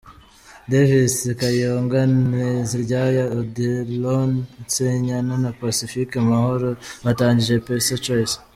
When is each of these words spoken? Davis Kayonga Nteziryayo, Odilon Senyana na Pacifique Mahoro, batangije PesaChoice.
Davis 0.71 1.15
Kayonga 1.39 1.99
Nteziryayo, 2.15 3.23
Odilon 3.39 4.31
Senyana 4.73 5.33
na 5.43 5.51
Pacifique 5.61 6.15
Mahoro, 6.29 6.69
batangije 7.05 7.55
PesaChoice. 7.67 8.35